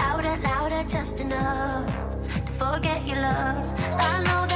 Louder, 0.00 0.36
louder, 0.42 0.82
just 0.88 1.20
enough 1.20 1.86
to 2.46 2.52
forget 2.52 3.06
your 3.06 3.20
love. 3.20 3.80
I 4.00 4.22
know. 4.24 4.49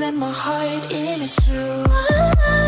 let 0.00 0.14
my 0.14 0.30
heart 0.30 0.92
in 0.92 1.22
it 1.22 1.30
too. 1.42 2.67